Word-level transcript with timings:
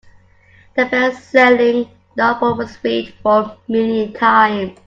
The 0.75 0.85
bestselling 0.85 1.87
novel 2.15 2.55
was 2.55 2.75
read 2.83 3.13
four 3.21 3.55
million 3.67 4.13
times. 4.13 4.79